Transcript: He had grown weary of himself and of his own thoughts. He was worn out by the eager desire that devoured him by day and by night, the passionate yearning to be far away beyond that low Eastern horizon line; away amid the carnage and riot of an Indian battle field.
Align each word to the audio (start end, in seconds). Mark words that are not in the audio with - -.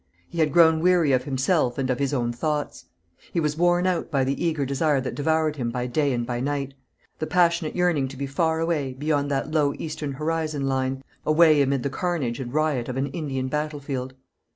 He 0.27 0.39
had 0.39 0.51
grown 0.51 0.79
weary 0.79 1.11
of 1.11 1.25
himself 1.25 1.77
and 1.77 1.87
of 1.91 1.99
his 1.99 2.11
own 2.11 2.33
thoughts. 2.33 2.85
He 3.31 3.39
was 3.39 3.55
worn 3.55 3.85
out 3.85 4.09
by 4.09 4.23
the 4.23 4.43
eager 4.43 4.65
desire 4.65 4.99
that 4.99 5.13
devoured 5.13 5.57
him 5.57 5.69
by 5.69 5.85
day 5.85 6.11
and 6.11 6.25
by 6.25 6.39
night, 6.39 6.73
the 7.19 7.27
passionate 7.27 7.75
yearning 7.75 8.07
to 8.07 8.17
be 8.17 8.25
far 8.25 8.59
away 8.59 8.93
beyond 8.93 9.29
that 9.29 9.51
low 9.51 9.75
Eastern 9.77 10.13
horizon 10.13 10.65
line; 10.65 11.03
away 11.23 11.61
amid 11.61 11.83
the 11.83 11.91
carnage 11.91 12.39
and 12.39 12.51
riot 12.51 12.89
of 12.89 12.97
an 12.97 13.11
Indian 13.11 13.47
battle 13.47 13.79
field. 13.79 14.15